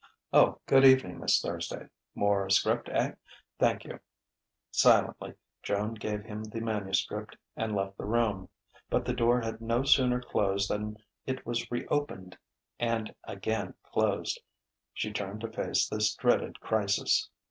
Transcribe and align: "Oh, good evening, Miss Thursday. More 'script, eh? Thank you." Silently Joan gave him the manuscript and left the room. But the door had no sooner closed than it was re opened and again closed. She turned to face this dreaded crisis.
"Oh, 0.33 0.59
good 0.65 0.83
evening, 0.83 1.19
Miss 1.19 1.39
Thursday. 1.39 1.87
More 2.15 2.49
'script, 2.49 2.89
eh? 2.91 3.11
Thank 3.59 3.85
you." 3.85 3.99
Silently 4.71 5.35
Joan 5.61 5.93
gave 5.93 6.23
him 6.23 6.43
the 6.43 6.59
manuscript 6.59 7.37
and 7.55 7.75
left 7.75 7.97
the 7.99 8.05
room. 8.05 8.49
But 8.89 9.05
the 9.05 9.13
door 9.13 9.41
had 9.41 9.61
no 9.61 9.83
sooner 9.83 10.19
closed 10.19 10.71
than 10.71 10.97
it 11.27 11.45
was 11.45 11.69
re 11.69 11.85
opened 11.89 12.35
and 12.79 13.13
again 13.25 13.75
closed. 13.83 14.41
She 14.91 15.13
turned 15.13 15.41
to 15.41 15.51
face 15.51 15.87
this 15.87 16.15
dreaded 16.15 16.59
crisis. 16.59 17.29